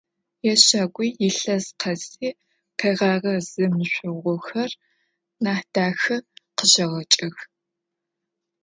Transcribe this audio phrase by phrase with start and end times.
[0.51, 2.27] Ящагуи илъэс къэси
[2.79, 4.71] къэгъэгъэ зэмышъогъухэр
[5.43, 6.17] Нахьдахэ
[6.57, 7.37] къыщегъэкӏых.